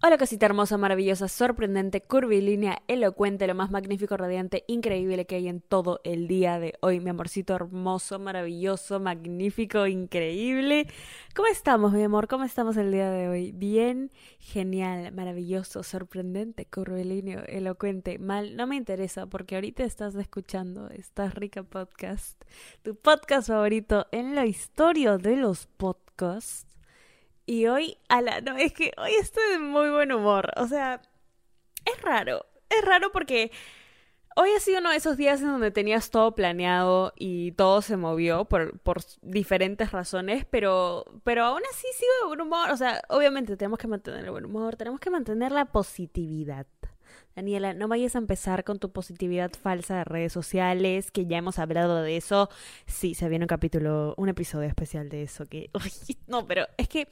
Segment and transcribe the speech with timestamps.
[0.00, 5.60] Hola cosita hermosa, maravillosa, sorprendente, curvilínea, elocuente, lo más magnífico, radiante, increíble que hay en
[5.60, 10.86] todo el día de hoy, mi amorcito hermoso, maravilloso, magnífico, increíble.
[11.34, 12.28] ¿Cómo estamos, mi amor?
[12.28, 13.50] ¿Cómo estamos el día de hoy?
[13.50, 21.34] Bien, genial, maravilloso, sorprendente, curvilíneo, elocuente, mal, no me interesa porque ahorita estás escuchando Estás
[21.34, 22.40] Rica Podcast,
[22.82, 26.67] tu podcast favorito en la historia de los podcasts.
[27.48, 30.50] Y hoy, ala, no, es que hoy estoy de muy buen humor.
[30.58, 31.00] O sea,
[31.86, 32.44] es raro.
[32.68, 33.50] Es raro porque
[34.36, 37.96] hoy ha sido uno de esos días en donde tenías todo planeado y todo se
[37.96, 42.70] movió por, por diferentes razones, pero, pero aún así sigo de buen humor.
[42.70, 46.66] O sea, obviamente tenemos que mantener el buen humor, tenemos que mantener la positividad.
[47.38, 51.60] Daniela, no vayas a empezar con tu positividad falsa de redes sociales, que ya hemos
[51.60, 52.50] hablado de eso.
[52.86, 55.70] Sí, se viene un capítulo, un episodio especial de eso, que...
[56.26, 57.06] no, pero es que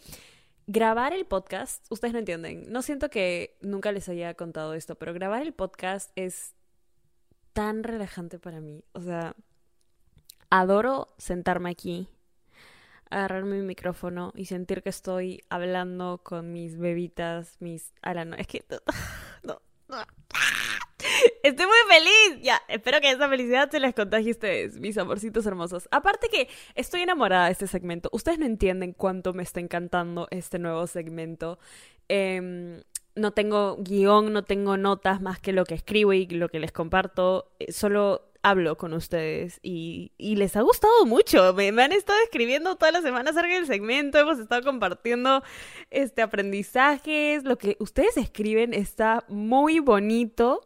[0.67, 5.15] grabar el podcast, ustedes no entienden, no siento que nunca les haya contado esto, pero
[5.15, 6.57] grabar el podcast es
[7.53, 8.83] tan relajante para mí.
[8.95, 9.37] O sea,
[10.51, 12.09] adoro sentarme aquí,
[13.11, 17.93] agarrar mi micrófono y sentir que estoy hablando con mis bebitas, mis...
[18.03, 18.65] Ahora no, es que...
[21.43, 22.43] Estoy muy feliz.
[22.43, 25.89] Ya, espero que esa felicidad se les contagie a ustedes, mis amorcitos hermosos.
[25.91, 28.09] Aparte que estoy enamorada de este segmento.
[28.13, 31.59] Ustedes no entienden cuánto me está encantando este nuevo segmento.
[32.09, 32.83] Em,
[33.15, 36.73] no tengo guion, no tengo notas más que lo que escribo y lo que les
[36.73, 37.53] comparto.
[37.59, 41.53] Eh, solo hablo con ustedes y, les ha gustado mucho.
[41.55, 45.43] Me, me, han estado escribiendo todas las semanas acerca del segmento, hemos estado compartiendo
[45.91, 47.43] este aprendizajes.
[47.43, 50.61] Lo que ustedes escriben está muy bonito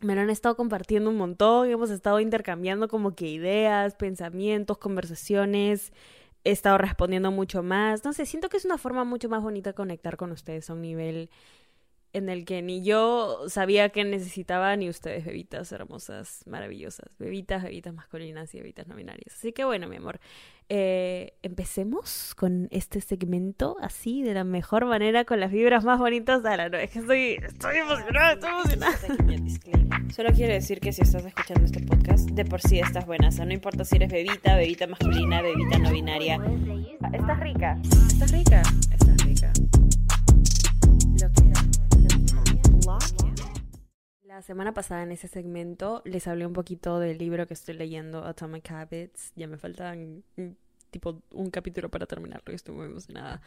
[0.00, 5.92] me lo han estado compartiendo un montón, hemos estado intercambiando como que ideas, pensamientos, conversaciones,
[6.42, 9.70] he estado respondiendo mucho más, no sé, siento que es una forma mucho más bonita
[9.70, 11.30] de conectar con ustedes a un nivel
[12.12, 17.94] en el que ni yo sabía que necesitaba ni ustedes, bebitas hermosas, maravillosas, bebitas, bebitas
[17.94, 19.34] masculinas y bebitas no binarias.
[19.34, 20.20] Así que bueno, mi amor,
[20.68, 26.42] eh, empecemos con este segmento así, de la mejor manera, con las vibras más bonitas
[26.42, 26.84] de la noche.
[26.84, 28.98] Es que estoy, estoy emocionada, estoy emocionada.
[30.14, 33.28] Solo quiero decir que si estás escuchando este podcast, de por sí estás buena.
[33.28, 36.38] O sea, no importa si eres bebita, bebita masculina, bebita no binaria.
[37.12, 39.52] Estás rica, estás rica, estás rica.
[44.32, 48.24] La semana pasada en ese segmento les hablé un poquito del libro que estoy leyendo,
[48.24, 49.32] Atomic Habits.
[49.36, 50.24] Ya me faltan
[50.90, 53.42] tipo un capítulo para terminarlo y estoy muy emocionada.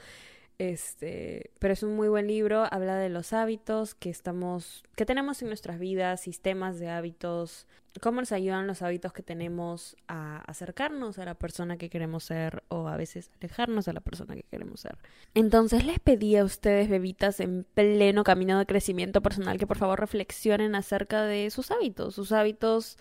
[0.57, 5.41] Este, pero es un muy buen libro, habla de los hábitos que estamos que tenemos
[5.41, 7.67] en nuestras vidas, sistemas de hábitos,
[8.01, 12.63] cómo nos ayudan los hábitos que tenemos a acercarnos a la persona que queremos ser
[12.69, 14.97] o a veces alejarnos de la persona que queremos ser.
[15.33, 19.99] Entonces les pedí a ustedes, bebitas en pleno camino de crecimiento personal, que por favor
[19.99, 22.97] reflexionen acerca de sus hábitos, sus hábitos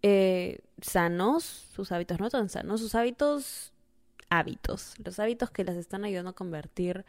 [0.00, 3.73] eh, sanos, sus hábitos no tan sanos, sus hábitos
[4.30, 7.04] hábitos, los hábitos que las están ayudando a convertir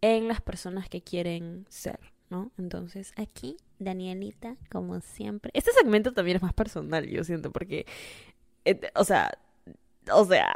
[0.00, 1.98] en las personas que quieren ser,
[2.30, 2.52] ¿no?
[2.58, 5.50] Entonces, aquí, Danielita, como siempre.
[5.54, 7.86] Este segmento también es más personal, yo siento, porque,
[8.64, 9.30] eh, o sea,
[10.12, 10.54] o sea,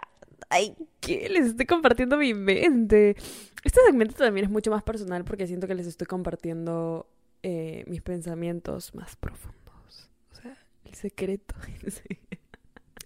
[0.50, 3.16] ay, que les estoy compartiendo mi mente.
[3.64, 7.08] Este segmento también es mucho más personal porque siento que les estoy compartiendo
[7.42, 10.10] eh, mis pensamientos más profundos.
[10.32, 11.54] O sea, el secreto.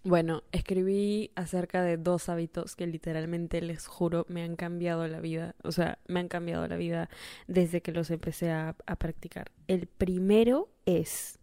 [0.05, 5.55] Bueno, escribí acerca de dos hábitos que literalmente les juro me han cambiado la vida.
[5.63, 7.09] O sea, me han cambiado la vida
[7.47, 9.53] desde que los empecé a, practicar.
[9.69, 11.39] El primero es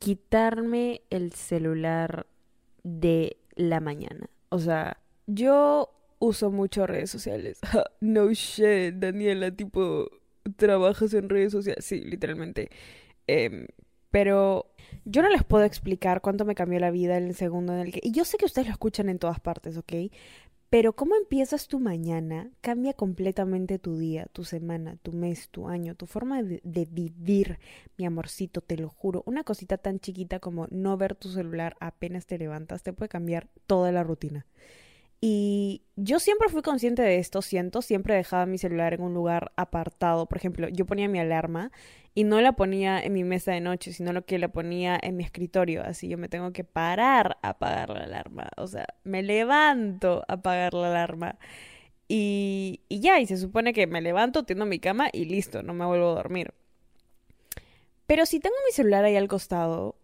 [0.00, 2.26] quitarme el celular
[2.82, 4.28] de la mañana.
[4.48, 7.60] O sea, yo uso mucho redes sociales.
[8.00, 10.10] no shit, Daniela, tipo,
[10.56, 11.84] ¿trabajas en redes sociales?
[11.84, 12.70] Sí, literalmente.
[13.28, 13.68] Eh,
[14.14, 14.70] pero
[15.04, 17.92] yo no les puedo explicar cuánto me cambió la vida en el segundo en el
[17.92, 17.98] que...
[18.00, 19.92] Y yo sé que ustedes lo escuchan en todas partes, ¿ok?
[20.70, 25.96] Pero cómo empiezas tu mañana cambia completamente tu día, tu semana, tu mes, tu año,
[25.96, 27.58] tu forma de, de, vivir,
[27.96, 29.24] mi amorcito, te lo juro.
[29.26, 33.48] Una cosita tan chiquita como no ver tu celular apenas te levantas te puede cambiar
[33.66, 34.46] toda la rutina.
[35.20, 39.52] Y yo siempre fui consciente de esto, siento, siempre dejaba mi celular en un lugar
[39.56, 40.26] apartado.
[40.26, 41.70] Por ejemplo, yo ponía mi alarma
[42.14, 45.16] y no la ponía en mi mesa de noche, sino lo que la ponía en
[45.16, 45.82] mi escritorio.
[45.82, 48.50] Así yo me tengo que parar a apagar la alarma.
[48.56, 51.38] O sea, me levanto a apagar la alarma.
[52.06, 55.72] Y, y ya, y se supone que me levanto, tiendo mi cama y listo, no
[55.74, 56.52] me vuelvo a dormir.
[58.06, 59.96] Pero si tengo mi celular ahí al costado,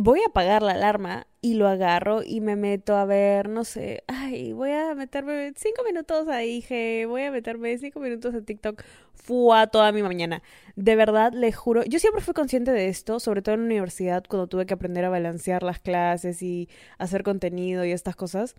[0.00, 4.04] voy a apagar la alarma y lo agarro y me meto a ver, no sé,
[4.06, 8.82] ay, voy a meterme cinco minutos ahí, dije, voy a meterme cinco minutos en TikTok,
[9.14, 10.42] fue a toda mi mañana.
[10.76, 14.24] De verdad, le juro, yo siempre fui consciente de esto, sobre todo en la universidad,
[14.28, 16.68] cuando tuve que aprender a balancear las clases y
[16.98, 18.54] hacer contenido y estas cosas.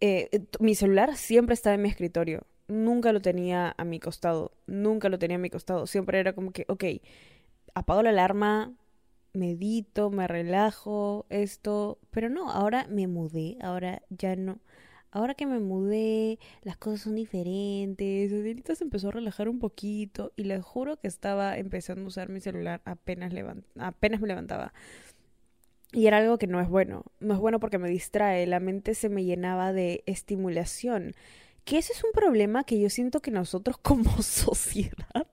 [0.00, 5.08] Eh, mi celular siempre estaba en mi escritorio, nunca lo tenía a mi costado, nunca
[5.08, 6.84] lo tenía a mi costado, siempre era como que, ok,
[7.74, 8.72] apago la alarma,
[9.32, 14.60] medito, me relajo, esto, pero no, ahora me mudé, ahora ya no.
[15.10, 18.32] Ahora que me mudé, las cosas son diferentes.
[18.32, 22.30] Adelita se empezó a relajar un poquito y le juro que estaba empezando a usar
[22.30, 23.32] mi celular apenas,
[23.78, 24.72] apenas me levantaba.
[25.92, 27.04] Y era algo que no es bueno.
[27.20, 28.46] No es bueno porque me distrae.
[28.46, 31.14] La mente se me llenaba de estimulación.
[31.64, 35.26] Que ese es un problema que yo siento que nosotros como sociedad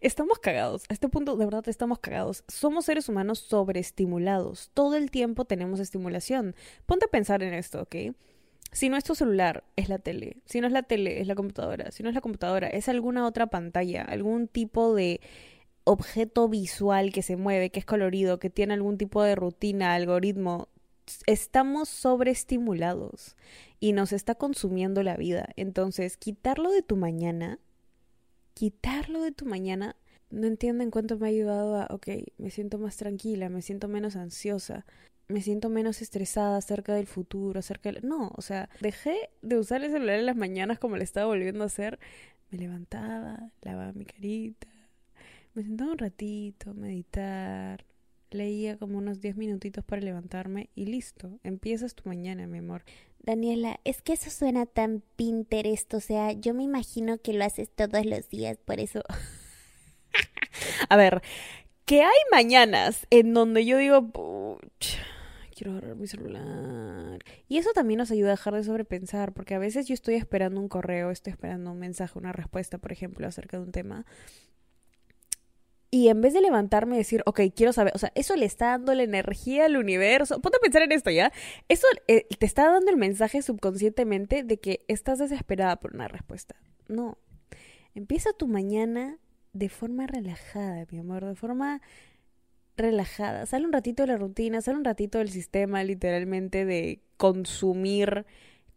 [0.00, 0.84] Estamos cagados.
[0.88, 2.44] A este punto, de verdad, estamos cagados.
[2.48, 4.70] Somos seres humanos sobreestimulados.
[4.74, 6.54] Todo el tiempo tenemos estimulación.
[6.86, 7.96] Ponte a pensar en esto, ¿ok?
[8.72, 10.38] Si no es tu celular, es la tele.
[10.46, 11.90] Si no es la tele, es la computadora.
[11.90, 15.20] Si no es la computadora, es alguna otra pantalla, algún tipo de
[15.84, 20.68] objeto visual que se mueve, que es colorido, que tiene algún tipo de rutina, algoritmo.
[21.26, 23.36] Estamos sobreestimulados
[23.78, 25.50] y nos está consumiendo la vida.
[25.56, 27.58] Entonces, quitarlo de tu mañana
[28.62, 29.96] quitarlo de tu mañana,
[30.30, 32.06] no entienden cuánto me ha ayudado a, ok,
[32.38, 34.86] me siento más tranquila, me siento menos ansiosa,
[35.26, 38.06] me siento menos estresada acerca del futuro, acerca del...
[38.06, 41.64] No, o sea, dejé de usar el celular en las mañanas como le estaba volviendo
[41.64, 41.98] a hacer.
[42.52, 44.68] Me levantaba, lavaba mi carita,
[45.54, 47.84] me sentaba un ratito, meditar,
[48.30, 52.84] leía como unos 10 minutitos para levantarme y listo, empiezas tu mañana, mi amor.
[53.22, 57.70] Daniela, es que eso suena tan Pinterest, o sea, yo me imagino que lo haces
[57.70, 59.02] todos los días, por eso.
[60.88, 61.22] A ver,
[61.84, 64.10] que hay mañanas en donde yo digo,
[65.54, 67.18] quiero agarrar mi celular.
[67.48, 70.60] Y eso también nos ayuda a dejar de sobrepensar, porque a veces yo estoy esperando
[70.60, 74.04] un correo, estoy esperando un mensaje, una respuesta, por ejemplo, acerca de un tema.
[75.94, 78.68] Y en vez de levantarme y decir, ok, quiero saber, o sea, eso le está
[78.68, 80.40] dando la energía al universo.
[80.40, 81.30] Ponte a pensar en esto, ¿ya?
[81.68, 86.56] Eso eh, te está dando el mensaje subconscientemente de que estás desesperada por una respuesta.
[86.88, 87.18] No.
[87.94, 89.18] Empieza tu mañana
[89.52, 91.82] de forma relajada, mi amor, de forma
[92.74, 93.44] relajada.
[93.44, 98.24] Sale un ratito de la rutina, sale un ratito del sistema, literalmente, de consumir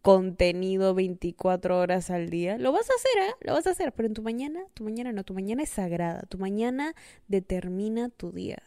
[0.06, 3.34] contenido 24 horas al día, lo vas a hacer, ¿eh?
[3.40, 6.22] Lo vas a hacer, pero en tu mañana, tu mañana no, tu mañana es sagrada,
[6.28, 6.94] tu mañana
[7.26, 8.62] determina tu día.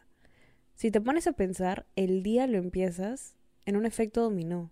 [0.75, 4.69] Si te pones a pensar, el día lo empiezas en un efecto dominó.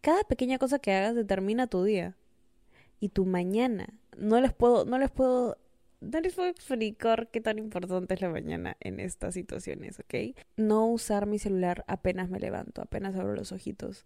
[0.00, 2.16] Cada pequeña cosa que hagas determina tu día.
[3.00, 5.58] Y tu mañana, no les puedo, no les puedo
[6.00, 10.38] no les puedo explicar qué tan importante es la mañana en estas situaciones, ¿ok?
[10.56, 14.04] No usar mi celular apenas me levanto, apenas abro los ojitos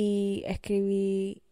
[0.00, 1.42] y escribí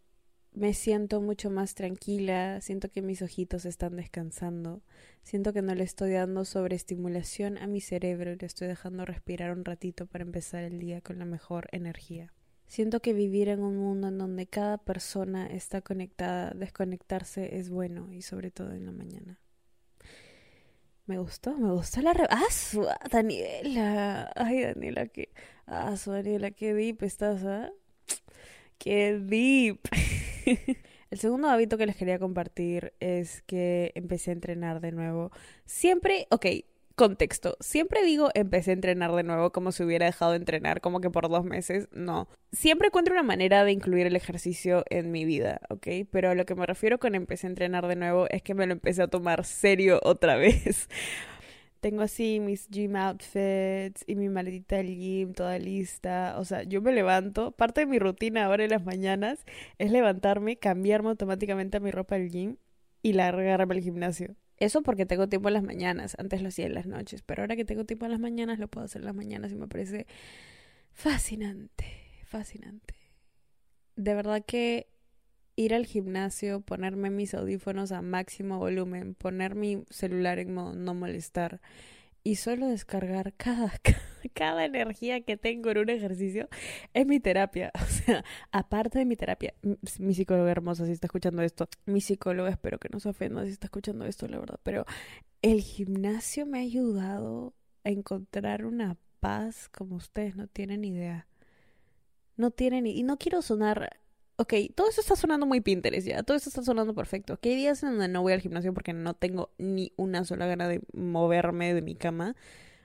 [0.53, 4.83] me siento mucho más tranquila, siento que mis ojitos están descansando,
[5.25, 9.51] siento que no le estoy dando sobreestimulación a mi cerebro y le estoy dejando respirar
[9.51, 12.33] un ratito para empezar el día con la mejor energía.
[12.69, 18.13] Siento que vivir en un mundo en donde cada persona está conectada, desconectarse es bueno
[18.13, 19.41] y sobre todo en la mañana.
[21.07, 22.29] Me gustó, me gustó la re...
[22.31, 22.47] ¡Ah,
[23.11, 24.31] Daniela!
[24.37, 25.31] Ay, Daniela, qué...
[25.67, 27.73] ¡Ah, Daniela, qué deep estás, ¿ah?
[28.79, 29.81] ¡Qué deep!
[31.11, 35.31] El segundo hábito que les quería compartir es que empecé a entrenar de nuevo.
[35.65, 36.47] Siempre, ok,
[36.97, 37.57] contexto.
[37.61, 41.11] Siempre digo empecé a entrenar de nuevo como si hubiera dejado de entrenar como que
[41.11, 41.89] por dos meses.
[41.93, 42.27] No.
[42.53, 45.87] Siempre encuentro una manera de incluir el ejercicio en mi vida, ¿ok?
[46.11, 48.67] Pero a lo que me refiero con empecé a entrenar de nuevo es que me
[48.67, 50.89] lo empecé a tomar serio otra vez.
[51.87, 56.35] Tengo así mis gym outfits y mi maletita del gym toda lista.
[56.37, 57.53] O sea, yo me levanto.
[57.53, 59.45] Parte de mi rutina ahora en las mañanas
[59.79, 62.57] es levantarme, cambiarme automáticamente a mi ropa del gym
[63.03, 64.35] y largarme al gimnasio.
[64.57, 66.17] Eso porque tengo tiempo en las mañanas.
[66.19, 67.23] Antes lo hacía en las noches.
[67.23, 69.55] Pero ahora que tengo tiempo en las mañanas, lo puedo hacer en las mañanas y
[69.55, 70.09] me parece
[70.91, 71.85] fascinante.
[72.25, 72.97] Fascinante.
[73.95, 74.89] De verdad que
[75.57, 80.95] ir al gimnasio, ponerme mis audífonos a máximo volumen, poner mi celular en modo no
[80.95, 81.61] molestar
[82.23, 83.73] y solo descargar cada,
[84.35, 86.49] cada energía que tengo en un ejercicio
[86.93, 87.73] es mi terapia.
[87.87, 89.55] O sea, aparte de mi terapia,
[89.99, 93.53] mi psicóloga hermosa si está escuchando esto, mi psicóloga espero que no se ofenda si
[93.53, 94.85] está escuchando esto, la verdad, pero
[95.41, 101.27] el gimnasio me ha ayudado a encontrar una paz como ustedes no tienen idea.
[102.37, 103.99] No tienen, y no quiero sonar
[104.37, 107.39] ok, todo eso está sonando muy Pinterest ya, todo eso está sonando perfecto.
[107.41, 110.47] ¿Qué hay días en donde no voy al gimnasio porque no tengo ni una sola
[110.47, 112.37] gana de moverme de mi cama?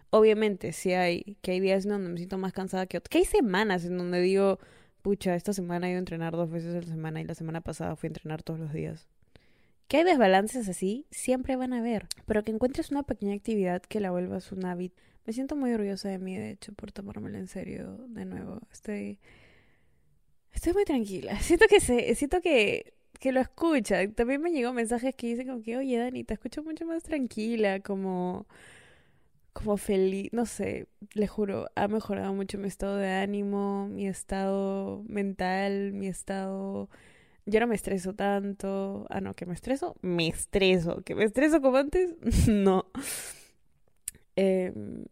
[0.10, 3.10] Obviamente, sí hay, que hay días en donde me siento más cansada que otros.
[3.10, 4.60] Que hay semanas en donde digo,
[5.01, 7.62] pucha, esta semana he ido a entrenar dos veces a la semana y la semana
[7.62, 9.08] pasada fui a entrenar todos los días.
[9.88, 12.08] Que hay desbalances así, siempre van a haber.
[12.25, 15.01] Pero que encuentres una pequeña actividad que la vuelvas un hábito.
[15.25, 18.60] Me siento muy orgullosa de mí, de hecho, por tomármelo en serio de nuevo.
[18.72, 19.20] Estoy.
[20.53, 21.39] Estoy muy tranquila.
[21.41, 21.79] Siento que
[22.15, 24.08] siento que, que lo escucha.
[24.13, 27.79] También me llegó mensajes que dicen como que, oye Dani, te escucho mucho más tranquila,
[27.81, 28.46] como
[29.53, 35.03] como feliz, no sé, le juro, ha mejorado mucho mi estado de ánimo, mi estado
[35.08, 36.89] mental, mi estado...
[37.48, 39.08] Yo no me estreso tanto.
[39.10, 39.96] Ah, no, que me estreso.
[40.01, 41.01] Me estreso.
[41.03, 42.15] ¿Que me estreso como antes?
[42.48, 42.86] no.
[44.36, 45.05] Em,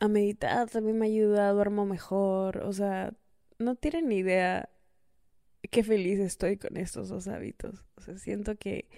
[0.00, 2.58] a meditar también me ayuda, duermo mejor.
[2.58, 3.12] O sea,
[3.58, 4.68] no tienen ni idea
[5.70, 7.84] qué feliz estoy con estos dos hábitos.
[7.96, 8.88] O sea, siento que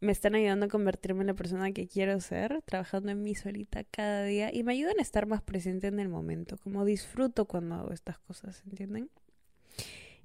[0.00, 3.84] me están ayudando a convertirme en la persona que quiero ser, trabajando en mí solita
[3.84, 7.74] cada día y me ayudan a estar más presente en el momento, como disfruto cuando
[7.74, 9.10] hago estas cosas, ¿entienden?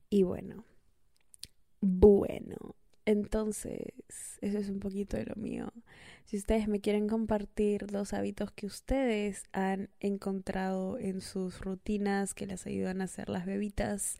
[0.09, 0.63] Y bueno,
[1.81, 2.75] bueno,
[3.05, 3.93] entonces,
[4.41, 5.71] eso es un poquito de lo mío.
[6.23, 12.47] Si ustedes me quieren compartir los hábitos que ustedes han encontrado en sus rutinas que
[12.47, 14.17] les ayudan a hacer las bebitas,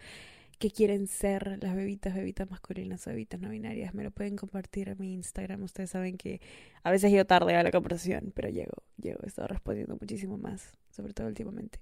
[0.58, 4.90] que quieren ser las bebitas, bebitas masculinas o bebitas no binarias, me lo pueden compartir
[4.90, 5.64] a mi Instagram.
[5.64, 6.42] Ustedes saben que
[6.84, 10.74] a veces llego tarde a la conversación, pero llego, llego, he estado respondiendo muchísimo más,
[10.92, 11.80] sobre todo últimamente.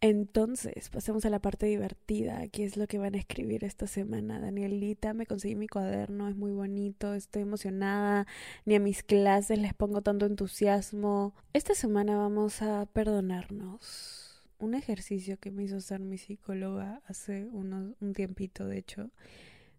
[0.00, 4.38] Entonces, pasemos a la parte divertida, ¿qué es lo que van a escribir esta semana?
[4.38, 8.28] Danielita, me conseguí mi cuaderno, es muy bonito, estoy emocionada,
[8.64, 11.34] ni a mis clases les pongo tanto entusiasmo.
[11.52, 14.27] Esta semana vamos a perdonarnos
[14.58, 19.10] un ejercicio que me hizo hacer mi psicóloga hace unos, un tiempito, de hecho,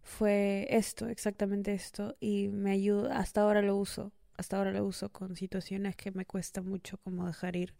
[0.02, 5.10] fue esto, exactamente esto, y me ayuda, hasta ahora lo uso, hasta ahora lo uso
[5.10, 7.74] con situaciones que me cuesta mucho como dejar ir.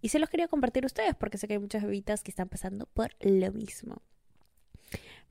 [0.00, 2.48] Y se los quería compartir a ustedes porque sé que hay muchas bebitas que están
[2.48, 4.00] pasando por lo mismo.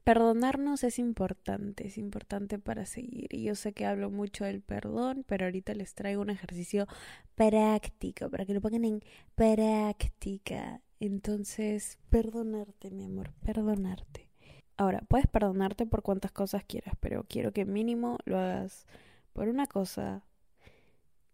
[0.03, 3.33] Perdonarnos es importante, es importante para seguir.
[3.33, 6.87] Y yo sé que hablo mucho del perdón, pero ahorita les traigo un ejercicio
[7.35, 9.03] práctico para que lo pongan en
[9.35, 10.81] práctica.
[11.05, 14.29] Entonces, perdonarte, mi amor, perdonarte.
[14.77, 18.85] Ahora, puedes perdonarte por cuantas cosas quieras, pero quiero que mínimo lo hagas
[19.33, 20.23] por una cosa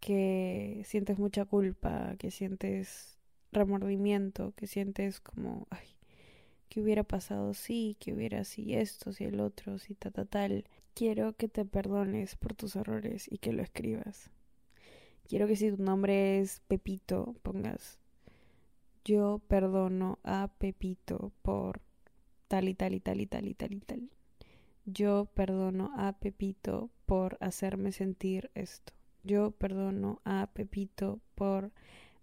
[0.00, 3.16] que sientes mucha culpa, que sientes
[3.52, 5.86] remordimiento, que sientes como, ay,
[6.68, 10.64] ¿qué hubiera pasado si, que hubiera si esto, si el otro, si ta, ta, tal.
[10.94, 14.30] Quiero que te perdones por tus errores y que lo escribas.
[15.28, 18.00] Quiero que si tu nombre es Pepito, pongas
[19.10, 21.80] yo perdono a Pepito por
[22.46, 24.10] tal y tal y tal y tal y tal y tal.
[24.84, 28.92] Yo perdono a Pepito por hacerme sentir esto.
[29.24, 31.72] Yo perdono a Pepito por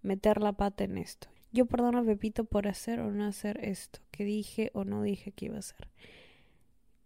[0.00, 1.28] meter la pata en esto.
[1.52, 5.32] Yo perdono a Pepito por hacer o no hacer esto, que dije o no dije
[5.32, 5.90] que iba a hacer.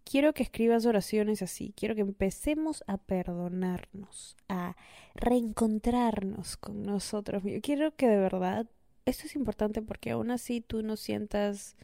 [0.04, 4.76] Quiero que escribas oraciones así, quiero que empecemos a perdonarnos, a
[5.16, 7.42] reencontrarnos con nosotros.
[7.62, 8.68] Quiero que de verdad
[9.04, 11.76] esto es importante porque aún así tú no sientas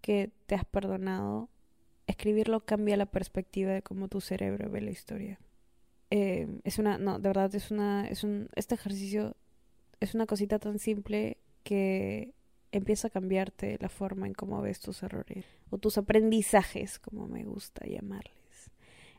[0.00, 1.48] que te has perdonado,
[2.06, 5.38] escribirlo cambia la perspectiva de cómo tu cerebro ve la historia.
[6.10, 9.36] Eh, es una, no, de verdad es una, es un, este ejercicio
[10.00, 12.34] es una cosita tan simple que
[12.72, 17.44] empieza a cambiarte la forma en cómo ves tus errores o tus aprendizajes, como me
[17.44, 18.34] gusta llamarles.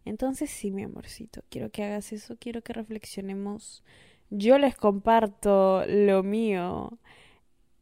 [0.04, 3.84] Entonces sí, mi amorcito, quiero que hagas eso, quiero que reflexionemos.
[4.30, 7.00] Yo les comparto lo mío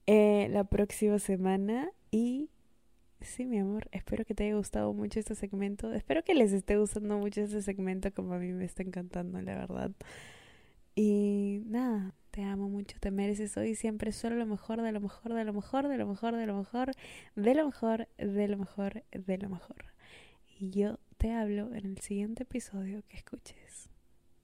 [0.08, 1.92] eh, la próxima semana.
[2.12, 2.50] Y
[3.22, 5.94] sí, mi amor, espero que te haya gustado mucho este segmento.
[5.94, 9.56] Espero que les esté gustando mucho este segmento como a mí me está encantando, la
[9.56, 9.92] verdad.
[10.96, 15.34] Y nada, te amo mucho, te mereces hoy siempre solo lo mejor, de lo mejor,
[15.34, 16.92] de lo mejor, de lo mejor, de lo mejor,
[17.36, 19.86] de lo mejor, de lo mejor, de lo mejor.
[20.60, 23.93] Y yo te hablo en el siguiente episodio que escuches.